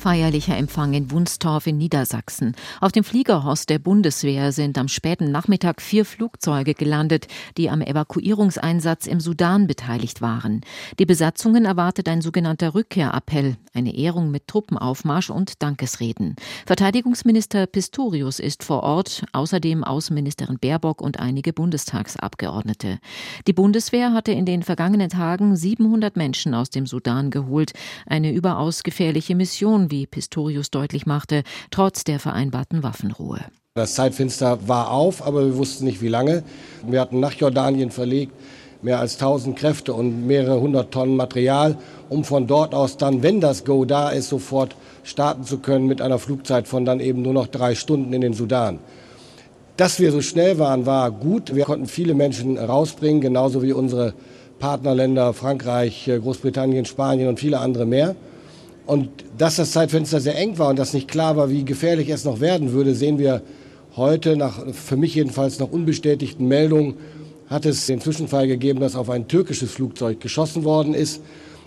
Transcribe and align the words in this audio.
Feierlicher 0.00 0.56
Empfang 0.56 0.94
in 0.94 1.10
Wunstorf 1.10 1.66
in 1.66 1.76
Niedersachsen. 1.76 2.56
Auf 2.80 2.90
dem 2.90 3.04
Fliegerhorst 3.04 3.68
der 3.68 3.78
Bundeswehr 3.78 4.50
sind 4.50 4.78
am 4.78 4.88
späten 4.88 5.30
Nachmittag 5.30 5.82
vier 5.82 6.06
Flugzeuge 6.06 6.72
gelandet, 6.72 7.26
die 7.58 7.68
am 7.68 7.82
Evakuierungseinsatz 7.82 9.06
im 9.06 9.20
Sudan 9.20 9.66
beteiligt 9.66 10.22
waren. 10.22 10.62
Die 10.98 11.04
Besatzungen 11.04 11.66
erwartet 11.66 12.08
ein 12.08 12.22
sogenannter 12.22 12.74
Rückkehrappell, 12.74 13.58
eine 13.74 13.94
Ehrung 13.94 14.30
mit 14.30 14.46
Truppenaufmarsch 14.46 15.28
und 15.28 15.62
Dankesreden. 15.62 16.34
Verteidigungsminister 16.64 17.66
Pistorius 17.66 18.38
ist 18.38 18.64
vor 18.64 18.82
Ort, 18.82 19.26
außerdem 19.34 19.84
Außenministerin 19.84 20.58
Baerbock 20.58 21.02
und 21.02 21.20
einige 21.20 21.52
Bundestagsabgeordnete. 21.52 23.00
Die 23.46 23.52
Bundeswehr 23.52 24.14
hatte 24.14 24.32
in 24.32 24.46
den 24.46 24.62
vergangenen 24.62 25.10
Tagen 25.10 25.56
700 25.56 26.16
Menschen 26.16 26.54
aus 26.54 26.70
dem 26.70 26.86
Sudan 26.86 27.30
geholt, 27.30 27.72
eine 28.06 28.32
überaus 28.32 28.82
gefährliche 28.82 29.34
Mission, 29.34 29.89
wie 29.90 30.06
Pistorius 30.06 30.70
deutlich 30.70 31.06
machte, 31.06 31.42
trotz 31.70 32.04
der 32.04 32.18
vereinbarten 32.18 32.82
Waffenruhe. 32.82 33.40
Das 33.74 33.94
Zeitfenster 33.94 34.68
war 34.68 34.90
auf, 34.90 35.24
aber 35.24 35.44
wir 35.44 35.56
wussten 35.56 35.84
nicht, 35.84 36.02
wie 36.02 36.08
lange. 36.08 36.42
Wir 36.86 37.00
hatten 37.00 37.20
nach 37.20 37.32
Jordanien 37.32 37.90
verlegt 37.90 38.32
mehr 38.82 38.98
als 38.98 39.14
1000 39.14 39.58
Kräfte 39.58 39.92
und 39.92 40.26
mehrere 40.26 40.60
hundert 40.60 40.92
Tonnen 40.92 41.16
Material, 41.16 41.76
um 42.08 42.24
von 42.24 42.46
dort 42.46 42.74
aus 42.74 42.96
dann, 42.96 43.22
wenn 43.22 43.40
das 43.40 43.64
Go 43.64 43.84
da 43.84 44.10
ist, 44.10 44.28
sofort 44.28 44.74
starten 45.02 45.44
zu 45.44 45.58
können 45.58 45.86
mit 45.86 46.00
einer 46.00 46.18
Flugzeit 46.18 46.68
von 46.68 46.84
dann 46.84 47.00
eben 47.00 47.22
nur 47.22 47.32
noch 47.32 47.46
drei 47.46 47.74
Stunden 47.74 48.12
in 48.12 48.20
den 48.20 48.32
Sudan. 48.32 48.78
Dass 49.76 49.98
wir 49.98 50.12
so 50.12 50.20
schnell 50.20 50.58
waren, 50.58 50.84
war 50.86 51.10
gut. 51.10 51.54
Wir 51.54 51.64
konnten 51.64 51.86
viele 51.86 52.14
Menschen 52.14 52.58
rausbringen, 52.58 53.20
genauso 53.20 53.62
wie 53.62 53.72
unsere 53.72 54.14
Partnerländer 54.58 55.32
Frankreich, 55.32 56.10
Großbritannien, 56.20 56.84
Spanien 56.84 57.28
und 57.28 57.40
viele 57.40 57.60
andere 57.60 57.86
mehr. 57.86 58.14
Und 58.90 59.08
dass 59.38 59.54
das 59.54 59.70
Zeitfenster 59.70 60.18
sehr 60.18 60.36
eng 60.36 60.58
war 60.58 60.70
und 60.70 60.76
dass 60.76 60.94
nicht 60.94 61.06
klar 61.06 61.36
war, 61.36 61.48
wie 61.48 61.64
gefährlich 61.64 62.08
es 62.08 62.24
noch 62.24 62.40
werden 62.40 62.72
würde, 62.72 62.96
sehen 62.96 63.20
wir 63.20 63.40
heute 63.94 64.36
nach 64.36 64.66
für 64.72 64.96
mich 64.96 65.14
jedenfalls 65.14 65.60
noch 65.60 65.70
unbestätigten 65.70 66.48
Meldungen 66.48 66.94
hat 67.46 67.66
es 67.66 67.86
den 67.86 68.00
Zwischenfall 68.00 68.48
gegeben, 68.48 68.80
dass 68.80 68.96
auf 68.96 69.08
ein 69.08 69.28
türkisches 69.28 69.70
Flugzeug 69.70 70.18
geschossen 70.18 70.64
worden 70.64 70.94
ist 70.94 71.22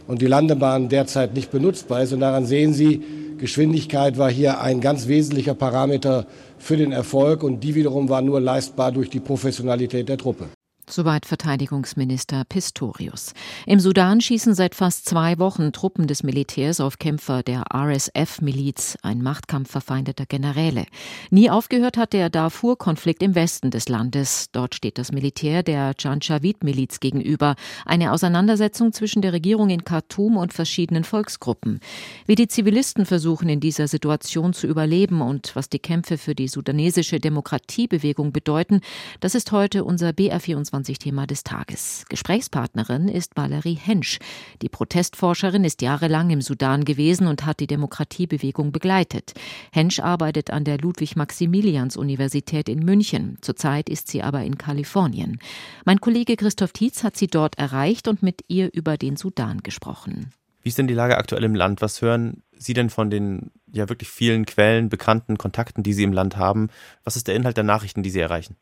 und 0.05 0.21
die 0.21 0.27
Landebahn 0.27 0.89
derzeit 0.89 1.33
nicht 1.33 1.49
benutzbar 1.49 2.03
ist. 2.03 2.11
Und 2.11 2.19
daran 2.19 2.45
sehen 2.45 2.73
Sie, 2.73 3.01
Geschwindigkeit 3.37 4.17
war 4.17 4.29
hier 4.29 4.59
ein 4.59 4.81
ganz 4.81 5.07
wesentlicher 5.07 5.53
Parameter 5.53 6.27
für 6.57 6.75
den 6.75 6.91
Erfolg 6.91 7.43
und 7.43 7.63
die 7.63 7.73
wiederum 7.73 8.09
war 8.09 8.21
nur 8.21 8.41
leistbar 8.41 8.91
durch 8.91 9.09
die 9.09 9.21
Professionalität 9.21 10.09
der 10.09 10.17
Truppe. 10.17 10.47
Soweit 10.95 11.25
Verteidigungsminister 11.25 12.43
Pistorius. 12.47 13.33
Im 13.65 13.79
Sudan 13.79 14.21
schießen 14.21 14.53
seit 14.53 14.75
fast 14.75 15.09
zwei 15.09 15.39
Wochen 15.39 15.71
Truppen 15.71 16.05
des 16.05 16.21
Militärs 16.21 16.79
auf 16.79 16.99
Kämpfer 16.99 17.41
der 17.41 17.63
RSF-Miliz, 17.73 18.99
ein 19.01 19.23
Machtkampf 19.23 19.71
verfeindeter 19.71 20.27
Generäle. 20.27 20.85
Nie 21.31 21.49
aufgehört 21.49 21.97
hat 21.97 22.13
der 22.13 22.29
Darfur-Konflikt 22.29 23.23
im 23.23 23.33
Westen 23.33 23.71
des 23.71 23.89
Landes. 23.89 24.51
Dort 24.51 24.75
steht 24.75 24.99
das 24.99 25.11
Militär 25.11 25.63
der 25.63 25.95
Janjaweed-Miliz 25.97 26.99
gegenüber. 26.99 27.55
Eine 27.87 28.11
Auseinandersetzung 28.11 28.93
zwischen 28.93 29.23
der 29.23 29.33
Regierung 29.33 29.71
in 29.71 29.85
Khartoum 29.85 30.37
und 30.37 30.53
verschiedenen 30.53 31.05
Volksgruppen. 31.05 31.79
Wie 32.27 32.35
die 32.35 32.47
Zivilisten 32.47 33.07
versuchen, 33.07 33.49
in 33.49 33.61
dieser 33.61 33.87
Situation 33.87 34.53
zu 34.53 34.67
überleben 34.67 35.21
und 35.21 35.55
was 35.55 35.69
die 35.69 35.79
Kämpfe 35.79 36.19
für 36.19 36.35
die 36.35 36.47
sudanesische 36.47 37.19
Demokratiebewegung 37.19 38.31
bedeuten, 38.31 38.81
das 39.21 39.33
ist 39.33 39.51
heute 39.51 39.85
unser 39.85 40.09
BR24 40.09 40.82
Thema 40.83 41.25
des 41.25 41.45
Tages. 41.45 42.03
Gesprächspartnerin 42.09 43.07
ist 43.07 43.37
Valerie 43.37 43.79
Hensch. 43.81 44.19
Die 44.61 44.67
Protestforscherin 44.67 45.63
ist 45.63 45.81
jahrelang 45.81 46.29
im 46.29 46.41
Sudan 46.41 46.83
gewesen 46.83 47.27
und 47.27 47.45
hat 47.45 47.61
die 47.61 47.67
Demokratiebewegung 47.67 48.73
begleitet. 48.73 49.31
Hensch 49.71 50.01
arbeitet 50.01 50.51
an 50.51 50.65
der 50.65 50.79
Ludwig-Maximilians-Universität 50.79 52.67
in 52.67 52.79
München. 52.79 53.37
Zurzeit 53.39 53.87
ist 53.87 54.09
sie 54.09 54.21
aber 54.21 54.43
in 54.43 54.57
Kalifornien. 54.57 55.39
Mein 55.85 56.01
Kollege 56.01 56.35
Christoph 56.35 56.73
Tietz 56.73 57.05
hat 57.05 57.15
sie 57.15 57.27
dort 57.27 57.57
erreicht 57.57 58.09
und 58.09 58.21
mit 58.21 58.41
ihr 58.49 58.69
über 58.73 58.97
den 58.97 59.15
Sudan 59.15 59.59
gesprochen. 59.59 60.33
Wie 60.63 60.69
ist 60.69 60.77
denn 60.77 60.87
die 60.87 60.93
Lage 60.93 61.17
aktuell 61.17 61.43
im 61.43 61.55
Land? 61.55 61.81
Was 61.81 62.01
hören 62.01 62.41
Sie 62.57 62.73
denn 62.73 62.89
von 62.89 63.09
den 63.09 63.51
ja 63.73 63.89
wirklich 63.89 64.09
vielen 64.09 64.45
Quellen, 64.45 64.89
bekannten 64.89 65.37
Kontakten, 65.37 65.83
die 65.83 65.93
Sie 65.93 66.03
im 66.03 66.13
Land 66.13 66.37
haben? 66.37 66.69
Was 67.03 67.15
ist 67.15 67.27
der 67.27 67.35
Inhalt 67.35 67.57
der 67.57 67.63
Nachrichten, 67.63 68.03
die 68.03 68.09
Sie 68.09 68.19
erreichen? 68.19 68.55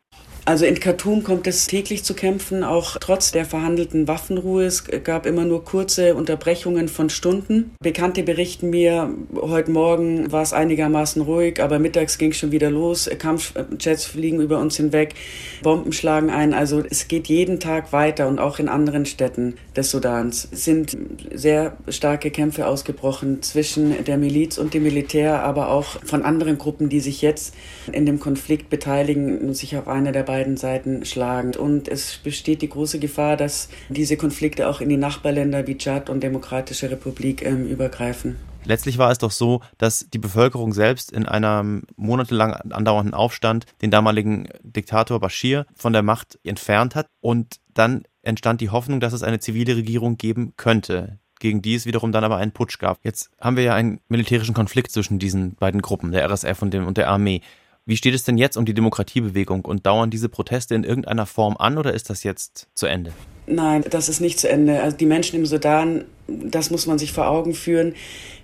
Also 0.44 0.64
in 0.64 0.80
Khartoum 0.80 1.22
kommt 1.22 1.46
es 1.46 1.68
täglich 1.68 2.02
zu 2.02 2.14
Kämpfen, 2.14 2.64
auch 2.64 2.96
trotz 2.98 3.30
der 3.30 3.44
verhandelten 3.44 4.08
Waffenruhe. 4.08 4.64
Es 4.64 4.84
gab 5.04 5.24
immer 5.24 5.44
nur 5.44 5.64
kurze 5.64 6.16
Unterbrechungen 6.16 6.88
von 6.88 7.10
Stunden. 7.10 7.76
Bekannte 7.80 8.24
berichten 8.24 8.70
mir, 8.70 9.14
heute 9.36 9.70
Morgen 9.70 10.32
war 10.32 10.42
es 10.42 10.52
einigermaßen 10.52 11.22
ruhig, 11.22 11.62
aber 11.62 11.78
mittags 11.78 12.18
ging 12.18 12.32
es 12.32 12.38
schon 12.38 12.50
wieder 12.50 12.70
los. 12.70 13.08
Kampfjets 13.18 14.04
fliegen 14.04 14.40
über 14.40 14.58
uns 14.58 14.76
hinweg, 14.76 15.14
Bomben 15.62 15.92
schlagen 15.92 16.30
ein. 16.30 16.54
Also 16.54 16.82
es 16.90 17.06
geht 17.06 17.28
jeden 17.28 17.60
Tag 17.60 17.92
weiter 17.92 18.26
und 18.26 18.40
auch 18.40 18.58
in 18.58 18.68
anderen 18.68 19.06
Städten 19.06 19.54
des 19.76 19.92
Sudans 19.92 20.48
sind 20.50 20.96
sehr 21.32 21.76
starke 21.88 22.32
Kämpfe 22.32 22.66
ausgebrochen 22.66 23.42
zwischen 23.42 23.81
der 23.90 24.18
Miliz 24.18 24.58
und 24.58 24.74
dem 24.74 24.82
Militär, 24.82 25.42
aber 25.42 25.68
auch 25.68 26.02
von 26.04 26.22
anderen 26.22 26.58
Gruppen, 26.58 26.88
die 26.88 27.00
sich 27.00 27.22
jetzt 27.22 27.54
in 27.90 28.06
dem 28.06 28.20
Konflikt 28.20 28.70
beteiligen 28.70 29.38
und 29.38 29.54
sich 29.54 29.76
auf 29.76 29.88
einer 29.88 30.12
der 30.12 30.22
beiden 30.22 30.56
Seiten 30.56 31.04
schlagen. 31.04 31.54
Und 31.56 31.88
es 31.88 32.18
besteht 32.18 32.62
die 32.62 32.68
große 32.68 32.98
Gefahr, 32.98 33.36
dass 33.36 33.68
diese 33.88 34.16
Konflikte 34.16 34.68
auch 34.68 34.80
in 34.80 34.88
die 34.88 34.96
Nachbarländer 34.96 35.66
wie 35.66 35.76
Tschad 35.76 36.10
und 36.10 36.22
Demokratische 36.22 36.90
Republik 36.90 37.44
ähm, 37.44 37.66
übergreifen. 37.66 38.36
Letztlich 38.64 38.98
war 38.98 39.10
es 39.10 39.18
doch 39.18 39.32
so, 39.32 39.60
dass 39.78 40.06
die 40.12 40.18
Bevölkerung 40.18 40.72
selbst 40.72 41.10
in 41.10 41.26
einem 41.26 41.82
monatelang 41.96 42.52
andauernden 42.52 43.14
Aufstand 43.14 43.66
den 43.82 43.90
damaligen 43.90 44.48
Diktator 44.62 45.18
Bashir 45.18 45.66
von 45.74 45.92
der 45.92 46.02
Macht 46.02 46.38
entfernt 46.44 46.94
hat 46.94 47.08
und 47.20 47.56
dann 47.74 48.04
entstand 48.22 48.60
die 48.60 48.70
Hoffnung, 48.70 49.00
dass 49.00 49.12
es 49.12 49.22
eine 49.22 49.40
zivile 49.40 49.76
Regierung 49.76 50.16
geben 50.16 50.52
könnte, 50.56 51.18
gegen 51.42 51.60
die 51.60 51.74
es 51.74 51.84
wiederum 51.84 52.12
dann 52.12 52.24
aber 52.24 52.36
einen 52.36 52.52
Putsch 52.52 52.78
gab. 52.78 53.04
Jetzt 53.04 53.30
haben 53.40 53.56
wir 53.56 53.64
ja 53.64 53.74
einen 53.74 54.00
militärischen 54.08 54.54
Konflikt 54.54 54.92
zwischen 54.92 55.18
diesen 55.18 55.56
beiden 55.56 55.82
Gruppen, 55.82 56.12
der 56.12 56.24
RSF 56.30 56.62
und, 56.62 56.72
dem, 56.72 56.86
und 56.86 56.96
der 56.96 57.08
Armee. 57.08 57.42
Wie 57.84 57.96
steht 57.96 58.14
es 58.14 58.22
denn 58.22 58.38
jetzt 58.38 58.56
um 58.56 58.64
die 58.64 58.74
Demokratiebewegung 58.74 59.64
und 59.64 59.84
dauern 59.84 60.08
diese 60.08 60.28
Proteste 60.28 60.76
in 60.76 60.84
irgendeiner 60.84 61.26
Form 61.26 61.56
an 61.56 61.78
oder 61.78 61.92
ist 61.92 62.10
das 62.10 62.22
jetzt 62.22 62.68
zu 62.74 62.86
Ende? 62.86 63.12
Nein, 63.46 63.84
das 63.90 64.08
ist 64.08 64.20
nicht 64.20 64.38
zu 64.38 64.48
Ende. 64.48 64.80
Also 64.82 64.96
die 64.96 65.04
Menschen 65.04 65.36
im 65.36 65.46
Sudan, 65.46 66.04
das 66.28 66.70
muss 66.70 66.86
man 66.86 66.98
sich 66.98 67.12
vor 67.12 67.26
Augen 67.26 67.54
führen, 67.54 67.94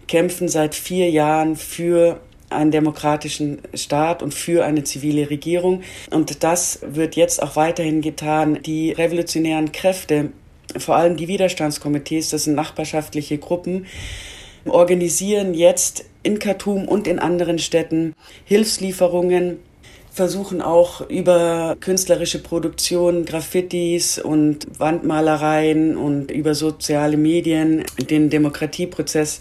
kämpfen 0.08 0.48
seit 0.48 0.74
vier 0.74 1.08
Jahren 1.08 1.54
für 1.54 2.20
einen 2.50 2.72
demokratischen 2.72 3.60
Staat 3.74 4.24
und 4.24 4.34
für 4.34 4.64
eine 4.64 4.82
zivile 4.82 5.30
Regierung. 5.30 5.82
Und 6.10 6.42
das 6.42 6.80
wird 6.82 7.14
jetzt 7.14 7.40
auch 7.40 7.54
weiterhin 7.54 8.00
getan. 8.00 8.58
Die 8.64 8.90
revolutionären 8.90 9.70
Kräfte, 9.70 10.32
vor 10.76 10.96
allem 10.96 11.16
die 11.16 11.28
Widerstandskomitees, 11.28 12.30
das 12.30 12.44
sind 12.44 12.54
nachbarschaftliche 12.54 13.38
Gruppen, 13.38 13.86
organisieren 14.66 15.54
jetzt 15.54 16.04
in 16.22 16.38
Khartoum 16.38 16.86
und 16.86 17.06
in 17.06 17.18
anderen 17.18 17.58
Städten 17.58 18.14
Hilfslieferungen, 18.44 19.58
versuchen 20.10 20.60
auch 20.60 21.08
über 21.08 21.76
künstlerische 21.78 22.42
Produktion, 22.42 23.24
Graffitis 23.24 24.18
und 24.18 24.66
Wandmalereien 24.78 25.96
und 25.96 26.32
über 26.32 26.54
soziale 26.54 27.16
Medien 27.16 27.84
den 28.10 28.28
Demokratieprozess 28.28 29.40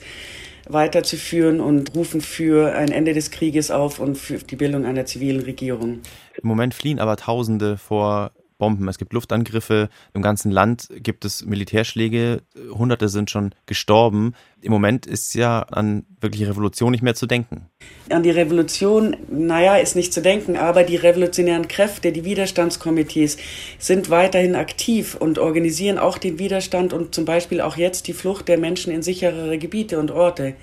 weiterzuführen 0.70 1.62
und 1.62 1.96
rufen 1.96 2.22
für 2.22 2.76
ein 2.76 2.92
Ende 2.92 3.14
des 3.14 3.32
Krieges 3.32 3.72
auf 3.72 4.00
und 4.00 4.18
für 4.18 4.38
die 4.38 4.56
Bildung 4.56 4.86
einer 4.86 5.06
zivilen 5.06 5.42
Regierung. 5.42 6.02
Im 6.42 6.48
Moment 6.48 6.74
fliehen 6.74 7.00
aber 7.00 7.16
Tausende 7.18 7.78
vor 7.78 8.32
Bomben, 8.58 8.88
es 8.88 8.98
gibt 8.98 9.14
Luftangriffe, 9.14 9.90
im 10.14 10.22
ganzen 10.22 10.52
Land 10.52 10.90
gibt 10.92 11.26
es 11.26 11.46
Militärschläge, 11.46 12.42
Hunderte 12.72 13.10
sind 13.10 13.30
schon 13.30 13.54
gestorben. 13.66 14.34
Im 14.62 14.72
Moment 14.72 15.06
ist 15.06 15.36
ja 15.36 15.62
an 15.62 16.06
wirkliche 16.20 16.50
Revolution 16.50 16.92
nicht 16.92 17.04
mehr 17.04 17.14
zu 17.14 17.28
denken. 17.28 17.70
An 18.10 18.24
die 18.24 18.32
Revolution, 18.32 19.16
naja, 19.30 19.78
ist 19.78 19.96
nicht 19.96 20.12
zu 20.12 20.22
denken, 20.22 20.58
aber 20.58 20.84
die 20.84 20.96
revolutionären 20.96 21.68
Kräfte, 21.68 22.12
die 22.12 22.26
Widerstandskomitees 22.26 23.38
sind 23.78 24.10
weiterhin 24.10 24.56
aktiv 24.56 25.16
und 25.16 25.38
organisieren 25.38 26.00
auch 26.00 26.18
den 26.18 26.40
Widerstand 26.40 26.94
und 26.94 27.14
zum 27.14 27.26
Beispiel 27.26 27.62
auch 27.62 27.78
jetzt 27.78 28.08
die 28.08 28.14
Flucht 28.14 28.48
der 28.48 28.58
Menschen 28.58 28.92
in 28.92 29.04
sicherere 29.04 29.60
Gebiete 29.60 30.00
und 30.00 30.10
Orte. 30.10 30.56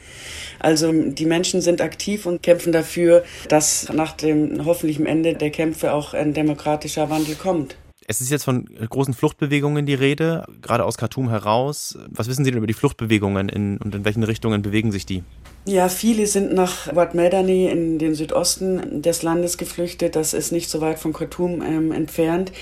Also 0.58 0.92
die 0.92 1.26
Menschen 1.26 1.60
sind 1.60 1.80
aktiv 1.80 2.26
und 2.26 2.42
kämpfen 2.42 2.72
dafür, 2.72 3.24
dass 3.48 3.92
nach 3.92 4.12
dem 4.12 4.64
hoffentlichen 4.64 5.06
Ende 5.06 5.34
der 5.34 5.50
Kämpfe 5.50 5.92
auch 5.92 6.14
ein 6.14 6.32
demokratischer 6.32 7.10
Wandel 7.10 7.36
kommt. 7.36 7.76
Es 8.06 8.20
ist 8.20 8.30
jetzt 8.30 8.44
von 8.44 8.66
großen 8.66 9.14
Fluchtbewegungen 9.14 9.86
die 9.86 9.94
Rede, 9.94 10.44
gerade 10.60 10.84
aus 10.84 10.98
Khartoum 10.98 11.30
heraus. 11.30 11.98
Was 12.08 12.28
wissen 12.28 12.44
Sie 12.44 12.50
denn 12.50 12.58
über 12.58 12.66
die 12.66 12.74
Fluchtbewegungen 12.74 13.48
in, 13.48 13.78
und 13.78 13.94
in 13.94 14.04
welchen 14.04 14.22
Richtungen 14.22 14.62
bewegen 14.62 14.92
sich 14.92 15.06
die? 15.06 15.22
Ja, 15.64 15.88
viele 15.88 16.26
sind 16.26 16.52
nach 16.52 16.94
Wad 16.94 17.14
Medani 17.14 17.66
in 17.66 17.98
den 17.98 18.14
Südosten 18.14 19.00
des 19.00 19.22
Landes 19.22 19.56
geflüchtet. 19.56 20.16
Das 20.16 20.34
ist 20.34 20.52
nicht 20.52 20.68
so 20.68 20.82
weit 20.82 20.98
von 20.98 21.14
Khartoum 21.14 21.62
ähm, 21.62 21.92
entfernt. 21.92 22.52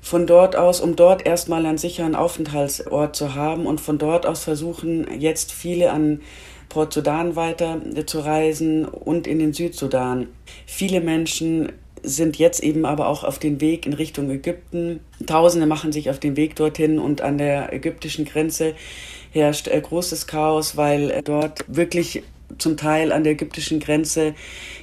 Von 0.00 0.26
dort 0.26 0.56
aus, 0.56 0.80
um 0.80 0.96
dort 0.96 1.24
erstmal 1.24 1.64
einen 1.64 1.78
sicheren 1.78 2.16
Aufenthaltsort 2.16 3.14
zu 3.14 3.36
haben 3.36 3.66
und 3.66 3.80
von 3.80 3.98
dort 3.98 4.26
aus 4.26 4.42
versuchen 4.42 5.06
jetzt 5.20 5.52
viele 5.52 5.92
an 5.92 6.20
Port 6.68 6.92
Sudan 6.92 7.36
weiter 7.36 7.80
zu 8.06 8.18
reisen 8.18 8.84
und 8.84 9.28
in 9.28 9.38
den 9.38 9.52
Südsudan. 9.52 10.26
Viele 10.66 11.00
Menschen 11.00 11.70
sind 12.02 12.38
jetzt 12.38 12.62
eben 12.62 12.84
aber 12.84 13.08
auch 13.08 13.24
auf 13.24 13.38
den 13.38 13.60
Weg 13.60 13.86
in 13.86 13.92
Richtung 13.92 14.30
Ägypten. 14.30 15.00
Tausende 15.26 15.66
machen 15.66 15.92
sich 15.92 16.10
auf 16.10 16.18
den 16.18 16.36
Weg 16.36 16.56
dorthin 16.56 16.98
und 16.98 17.20
an 17.20 17.38
der 17.38 17.72
ägyptischen 17.72 18.24
Grenze 18.24 18.74
herrscht 19.30 19.68
äh, 19.68 19.80
großes 19.80 20.26
Chaos, 20.26 20.76
weil 20.76 21.10
äh, 21.10 21.22
dort 21.22 21.64
wirklich 21.68 22.22
zum 22.58 22.76
Teil 22.76 23.12
an 23.12 23.24
der 23.24 23.32
ägyptischen 23.32 23.80
Grenze 23.80 24.34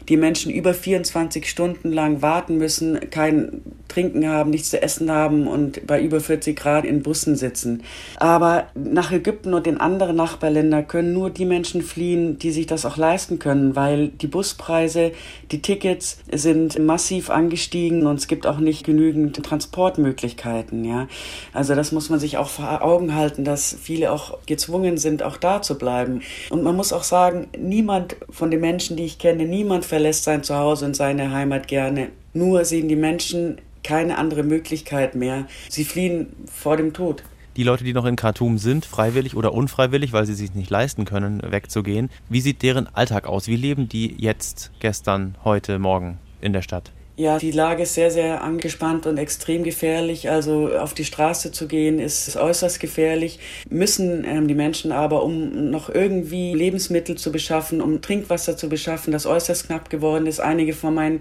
die 0.10 0.18
Menschen 0.18 0.52
über 0.52 0.74
24 0.74 1.48
Stunden 1.48 1.92
lang 1.92 2.22
warten 2.22 2.58
müssen, 2.58 3.10
kein 3.12 3.62
Trinken 3.88 4.28
haben, 4.28 4.50
nichts 4.50 4.70
zu 4.70 4.82
essen 4.82 5.12
haben 5.12 5.48
und 5.48 5.86
bei 5.88 6.02
über 6.02 6.20
40 6.20 6.58
Grad 6.58 6.86
in 6.86 7.02
Bussen 7.02 7.36
sitzen. 7.36 7.84
Aber 8.18 8.68
nach 8.76 9.12
Ägypten 9.12 9.54
und 9.54 9.66
den 9.66 9.80
anderen 9.80 10.16
Nachbarländern 10.16 10.88
können 10.88 11.14
nur 11.14 11.30
die 11.30 11.46
Menschen 11.46 11.82
fliehen, 11.82 12.38
die 12.40 12.52
sich 12.52 12.66
das 12.66 12.86
auch 12.86 12.98
leisten 12.98 13.40
können, 13.40 13.76
weil 13.76 14.10
die 14.10 14.28
Buspreise, 14.28 15.12
die 15.52 15.62
Tickets 15.62 16.20
sind 16.32 16.78
massiv 16.80 17.30
angestiegen 17.30 18.06
und 18.06 18.18
es 18.18 18.28
gibt 18.28 18.48
auch 18.48 18.60
nicht 18.60 18.86
genügend 18.86 19.36
Transportmöglichkeiten. 19.44 20.86
Ja, 20.86 21.08
also 21.54 21.76
das 21.76 21.92
muss 21.92 22.10
man 22.10 22.20
sich 22.20 22.38
auch 22.38 22.50
vor 22.50 22.84
Augen 22.84 23.16
halten, 23.16 23.44
dass 23.44 23.76
viele 23.80 24.12
auch 24.12 24.38
gezwungen 24.46 24.98
sind, 24.98 25.24
auch 25.24 25.38
da 25.38 25.62
zu 25.62 25.78
bleiben. 25.78 26.22
Und 26.50 26.64
man 26.64 26.76
muss 26.76 26.94
auch 26.94 27.04
sagen, 27.04 27.48
niemand 27.58 28.16
von 28.30 28.52
den 28.52 28.62
Menschen, 28.62 28.98
die 28.98 29.06
ich 29.06 29.20
kenne, 29.20 29.46
niemand 29.46 29.86
verlässt 29.86 29.99
sein 30.24 30.44
Zuhause 30.44 30.86
und 30.86 30.96
seine 30.96 31.32
Heimat 31.32 31.68
gerne. 31.68 32.10
Nur 32.34 32.66
sehen 32.66 32.88
die 32.88 32.96
Menschen 32.96 33.58
keine 33.84 34.18
andere 34.18 34.44
Möglichkeit 34.44 35.16
mehr. 35.16 35.48
Sie 35.70 35.84
fliehen 35.84 36.28
vor 36.52 36.78
dem 36.78 36.94
Tod. 36.94 37.24
Die 37.56 37.64
Leute, 37.64 37.84
die 37.84 37.94
noch 37.94 38.06
in 38.06 38.16
Khartoum 38.16 38.58
sind, 38.58 38.86
freiwillig 38.86 39.36
oder 39.36 39.54
unfreiwillig, 39.54 40.14
weil 40.14 40.26
sie 40.26 40.34
sich 40.34 40.54
nicht 40.54 40.70
leisten 40.70 41.06
können, 41.06 41.42
wegzugehen, 41.44 42.10
wie 42.30 42.42
sieht 42.42 42.62
deren 42.62 42.88
Alltag 42.96 43.28
aus? 43.28 43.48
Wie 43.48 43.56
leben 43.56 43.90
die 43.90 44.16
jetzt, 44.18 44.72
gestern, 44.80 45.36
heute, 45.44 45.80
morgen 45.80 46.20
in 46.42 46.54
der 46.54 46.62
Stadt? 46.62 46.92
Ja, 47.20 47.38
die 47.38 47.52
Lage 47.52 47.84
ist 47.84 47.96
sehr, 47.96 48.12
sehr 48.12 48.42
angespannt 48.46 49.06
und 49.06 49.18
extrem 49.18 49.66
gefährlich. 49.66 50.30
Also 50.30 50.70
auf 50.70 50.94
die 50.94 51.04
Straße 51.04 51.52
zu 51.52 51.68
gehen 51.68 52.00
ist 52.00 52.38
äußerst 52.38 52.80
gefährlich. 52.80 53.40
Müssen 53.70 54.24
ähm, 54.24 54.48
die 54.48 54.54
Menschen 54.54 54.94
aber, 54.94 55.24
um 55.24 55.70
noch 55.70 55.90
irgendwie 55.90 56.54
Lebensmittel 56.54 57.18
zu 57.18 57.34
beschaffen, 57.34 57.82
um 57.82 58.02
Trinkwasser 58.02 58.56
zu 58.56 58.70
beschaffen, 58.70 59.12
das 59.12 59.26
äußerst 59.26 59.68
knapp 59.68 59.90
geworden 59.90 60.28
ist. 60.28 60.40
Einige 60.40 60.72
von 60.72 60.94
meinen 60.94 61.20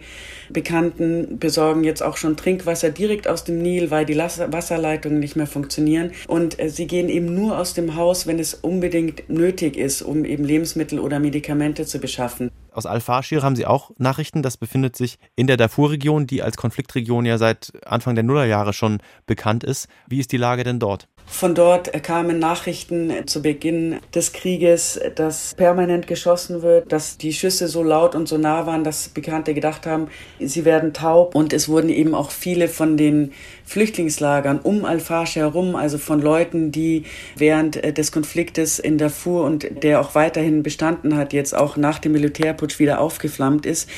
Bekannten 0.51 1.41
besorgen 1.41 1.83
jetzt 1.83 2.05
auch 2.05 2.17
schon 2.17 2.37
Trinkwasser 2.37 2.91
direkt 2.91 3.27
aus 3.27 3.43
dem 3.43 3.61
Nil, 3.61 3.91
weil 3.91 4.07
die 4.07 4.17
Wasserleitungen 4.17 5.19
nicht 5.19 5.35
mehr 5.35 5.49
funktionieren. 5.49 6.13
Und 6.29 6.61
äh, 6.61 6.69
sie 6.71 6.87
gehen 6.87 7.09
eben 7.09 7.35
nur 7.35 7.59
aus 7.59 7.75
dem 7.75 7.97
Haus, 7.97 8.29
wenn 8.29 8.39
es 8.39 8.55
unbedingt 8.55 9.29
nötig 9.29 9.77
ist, 9.77 10.03
um 10.03 10.25
eben 10.25 10.45
Lebensmittel 10.45 11.01
oder 11.01 11.19
Medikamente 11.19 11.87
zu 11.87 11.99
beschaffen. 11.99 12.53
Aus 12.73 12.87
Al-Fashir 12.87 13.43
haben 13.43 13.57
Sie 13.57 13.67
auch 13.67 13.91
Nachrichten. 13.99 14.43
Das 14.43 14.57
befindet 14.57 14.97
sich 14.97 15.19
in 15.37 15.47
der 15.47 15.57
Darfur-Region, 15.57 16.27
die 16.27 16.43
als 16.43 16.57
Konfliktregion 16.57 17.27
ja 17.27 17.39
seit 17.39 17.73
Anfang 17.87 18.15
der 18.15 18.25
Nullerjahre 18.25 18.73
schon 18.73 19.01
bekannt 19.27 19.65
ist. 19.65 19.89
Wie 20.07 20.19
ist 20.19 20.33
die 20.33 20.37
Lage 20.37 20.65
denn 20.65 20.79
dort? 20.79 21.09
Von 21.31 21.55
dort 21.55 21.93
kamen 22.03 22.41
Nachrichten 22.41 23.13
zu 23.27 23.43
Beginn 23.43 24.01
des 24.13 24.33
Krieges, 24.33 24.99
dass 25.15 25.55
permanent 25.55 26.09
geschossen 26.09 26.63
wird, 26.63 26.91
dass 26.91 27.17
die 27.17 27.33
Schüsse 27.33 27.69
so 27.69 27.85
laut 27.85 28.17
und 28.17 28.27
so 28.27 28.39
nah 28.39 28.67
waren, 28.67 28.83
dass 28.83 29.11
Bekannte 29.11 29.55
gedacht 29.55 29.87
haben, 29.87 30.09
sie 30.41 30.65
werden 30.65 30.93
taub. 30.95 31.37
Und 31.37 31.53
es 31.53 31.69
wurden 31.69 31.91
eben 31.91 32.15
auch 32.15 32.33
viele 32.33 32.67
von 32.67 32.97
den 32.97 33.33
Flüchtlingslagern 33.65 34.59
um 34.59 34.85
Al-Fashi 34.85 35.39
herum, 35.39 35.77
also 35.77 35.99
von 35.99 36.21
Leuten, 36.21 36.73
die 36.73 37.05
während 37.37 37.97
des 37.97 38.11
Konfliktes 38.11 38.81
in 38.81 38.99
Darfur 38.99 39.45
und 39.45 39.85
der 39.85 40.01
auch 40.01 40.17
weiterhin 40.17 40.65
bestanden 40.65 41.17
hat, 41.17 41.33
jetzt 41.33 41.55
auch 41.55 41.77
nach 41.77 42.01
dem 42.01 42.13
Militärputsch 42.13 42.81
wieder 42.81 43.01
aufgeflammt 43.01 43.65
ist, 43.65 43.89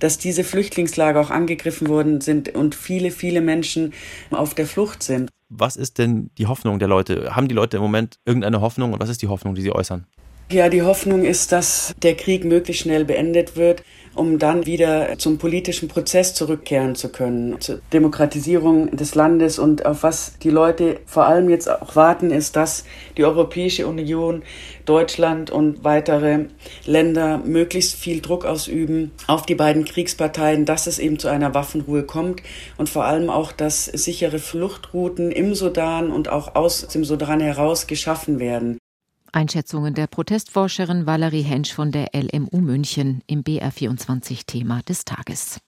dass 0.00 0.18
diese 0.18 0.44
Flüchtlingslager 0.44 1.20
auch 1.20 1.30
angegriffen 1.30 1.88
worden 1.88 2.20
sind 2.20 2.54
und 2.54 2.74
viele, 2.74 3.10
viele 3.10 3.40
Menschen 3.40 3.94
auf 4.30 4.54
der 4.54 4.66
Flucht 4.66 5.02
sind. 5.02 5.30
Was 5.50 5.74
ist 5.74 5.98
denn 5.98 6.30
die 6.38 6.46
Hoffnung 6.46 6.78
der 6.78 6.86
Leute? 6.86 7.34
Haben 7.34 7.48
die 7.48 7.54
Leute 7.54 7.76
im 7.76 7.82
Moment 7.82 8.20
irgendeine 8.24 8.60
Hoffnung 8.60 8.92
und 8.92 9.00
was 9.00 9.08
ist 9.08 9.20
die 9.20 9.26
Hoffnung, 9.26 9.56
die 9.56 9.62
sie 9.62 9.72
äußern? 9.72 10.06
Ja, 10.52 10.68
die 10.68 10.82
Hoffnung 10.82 11.24
ist, 11.24 11.52
dass 11.52 11.94
der 12.02 12.16
Krieg 12.16 12.44
möglichst 12.44 12.82
schnell 12.82 13.04
beendet 13.04 13.56
wird, 13.56 13.82
um 14.14 14.38
dann 14.38 14.66
wieder 14.66 15.18
zum 15.18 15.38
politischen 15.38 15.88
Prozess 15.88 16.34
zurückkehren 16.34 16.94
zu 16.94 17.10
können, 17.10 17.60
zur 17.60 17.80
Demokratisierung 17.92 18.96
des 18.96 19.14
Landes 19.14 19.58
und 19.58 19.86
auf 19.86 20.02
was 20.02 20.38
die 20.42 20.50
Leute 20.50 21.00
vor 21.06 21.26
allem 21.26 21.48
jetzt 21.48 21.70
auch 21.70 21.96
warten, 21.96 22.30
ist, 22.30 22.56
dass 22.56 22.84
die 23.16 23.24
Europäische 23.24 23.86
Union, 23.86 24.42
Deutschland 24.84 25.50
und 25.50 25.84
weitere 25.84 26.46
Länder 26.84 27.38
möglichst 27.38 27.94
viel 27.94 28.20
Druck 28.20 28.44
ausüben 28.44 29.12
auf 29.26 29.46
die 29.46 29.54
beiden 29.54 29.84
Kriegsparteien, 29.84 30.64
dass 30.64 30.86
es 30.86 30.98
eben 30.98 31.18
zu 31.18 31.28
einer 31.28 31.54
Waffenruhe 31.54 32.02
kommt 32.02 32.42
und 32.76 32.88
vor 32.88 33.04
allem 33.04 33.30
auch, 33.30 33.52
dass 33.52 33.84
sichere 33.84 34.38
Fluchtrouten 34.38 35.30
im 35.30 35.54
Sudan 35.54 36.10
und 36.10 36.28
auch 36.28 36.54
aus 36.56 36.86
dem 36.88 37.04
Sudan 37.04 37.40
heraus 37.40 37.86
geschaffen 37.86 38.40
werden. 38.40 38.78
Einschätzungen 39.32 39.94
der 39.94 40.06
Protestforscherin 40.06 41.06
Valerie 41.06 41.42
Hensch 41.42 41.72
von 41.72 41.90
der 41.90 42.10
LMU 42.12 42.60
München 42.60 43.22
im 43.26 43.42
BR24 43.42 44.46
Thema 44.46 44.82
des 44.82 45.04
Tages. 45.04 45.58